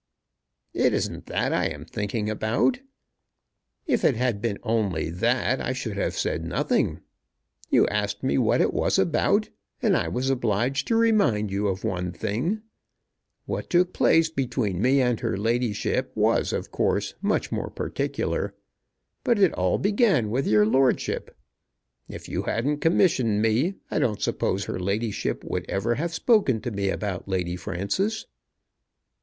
"It 0.73 0.95
isn't 0.95 1.27
that 1.27 1.53
I 1.53 1.65
am 1.67 1.85
thinking 1.85 2.27
about. 2.27 2.79
If 3.85 4.03
it 4.03 4.15
had 4.15 4.41
been 4.41 4.57
only 4.63 5.11
that 5.11 5.61
I 5.61 5.73
should 5.73 5.95
have 5.95 6.17
said 6.17 6.43
nothing. 6.43 7.01
You 7.69 7.85
asked 7.87 8.23
me 8.23 8.39
what 8.39 8.61
it 8.61 8.73
was 8.73 8.97
about, 8.97 9.49
and 9.79 9.95
I 9.95 10.07
was 10.07 10.31
obliged 10.31 10.87
to 10.87 10.95
remind 10.95 11.51
you 11.51 11.67
of 11.67 11.83
one 11.83 12.11
thing. 12.11 12.63
What 13.45 13.69
took 13.69 13.93
place 13.93 14.31
between 14.31 14.81
me 14.81 15.03
and 15.03 15.19
her 15.19 15.37
ladyship 15.37 16.11
was, 16.15 16.51
of 16.51 16.71
course, 16.71 17.13
much 17.21 17.51
more 17.51 17.69
particular; 17.69 18.55
but 19.23 19.37
it 19.37 19.53
all 19.53 19.77
began 19.77 20.31
with 20.31 20.47
your 20.47 20.65
lordship. 20.65 21.37
If 22.09 22.27
you 22.27 22.41
hadn't 22.41 22.79
commissioned 22.79 23.39
me 23.39 23.75
I 23.91 23.99
don't 23.99 24.19
suppose 24.19 24.65
her 24.65 24.79
ladyship 24.79 25.43
would 25.43 25.69
ever 25.69 25.93
have 25.93 26.11
spoken 26.11 26.59
to 26.61 26.71
me 26.71 26.89
about 26.89 27.29
Lady 27.29 27.55
Frances." 27.55 28.25